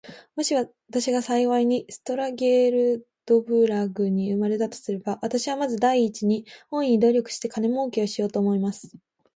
[0.35, 8.91] もし私が幸いにストラルドブラグに生れたとすれば、私はまず第一に、大いに努力して金もうけをしようと思います。